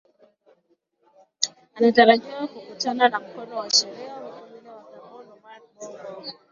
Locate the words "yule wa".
4.55-4.81